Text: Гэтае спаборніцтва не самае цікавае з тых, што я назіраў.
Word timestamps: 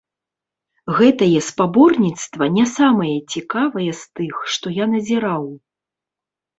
Гэтае 0.99 1.39
спаборніцтва 1.49 2.49
не 2.57 2.65
самае 2.75 3.13
цікавае 3.37 3.89
з 4.01 4.19
тых, 4.19 4.33
што 4.57 4.77
я 4.83 4.93
назіраў. 4.99 5.43